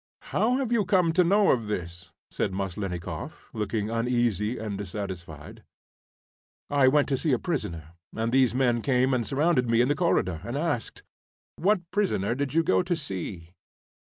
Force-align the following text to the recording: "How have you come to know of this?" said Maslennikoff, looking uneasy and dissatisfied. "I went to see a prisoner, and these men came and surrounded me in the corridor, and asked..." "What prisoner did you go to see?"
"How 0.33 0.57
have 0.57 0.71
you 0.71 0.83
come 0.83 1.13
to 1.13 1.23
know 1.23 1.51
of 1.51 1.67
this?" 1.67 2.09
said 2.31 2.53
Maslennikoff, 2.55 3.49
looking 3.53 3.91
uneasy 3.91 4.57
and 4.57 4.75
dissatisfied. 4.75 5.63
"I 6.71 6.87
went 6.87 7.07
to 7.09 7.17
see 7.17 7.33
a 7.33 7.37
prisoner, 7.37 7.89
and 8.11 8.31
these 8.31 8.55
men 8.55 8.81
came 8.81 9.13
and 9.13 9.27
surrounded 9.27 9.69
me 9.69 9.79
in 9.79 9.89
the 9.89 9.95
corridor, 9.95 10.41
and 10.43 10.57
asked..." 10.57 11.03
"What 11.55 11.81
prisoner 11.91 12.33
did 12.33 12.55
you 12.55 12.63
go 12.63 12.81
to 12.81 12.95
see?" 12.95 13.51